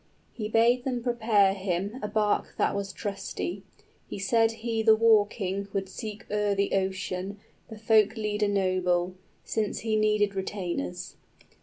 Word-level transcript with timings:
10 0.35 0.45
He 0.45 0.49
bade 0.49 0.83
them 0.83 1.03
prepare 1.03 1.53
him 1.53 1.99
a 2.01 2.07
bark 2.07 2.55
that 2.57 2.75
was 2.75 2.91
trusty; 2.91 3.61
He 4.09 4.17
said 4.17 4.51
he 4.51 4.81
the 4.81 4.95
war 4.95 5.27
king 5.27 5.67
would 5.73 5.87
seek 5.87 6.25
o'er 6.31 6.55
the 6.55 6.71
ocean, 6.73 7.39
The 7.69 7.77
folk 7.77 8.17
leader 8.17 8.47
noble, 8.47 9.13
since 9.45 9.81
he 9.81 9.95
needed 9.95 10.33
retainers. 10.33 11.17